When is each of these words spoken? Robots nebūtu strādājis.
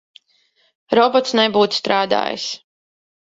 Robots 0.99 1.35
nebūtu 1.39 1.79
strādājis. 1.81 2.47